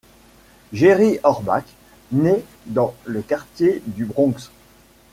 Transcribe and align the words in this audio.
Jerry 0.73 1.19
Orbach 1.21 1.63
naît 2.11 2.43
dans 2.65 2.95
le 3.05 3.21
quartier 3.21 3.83
du 3.85 4.05
Bronx. 4.05 4.49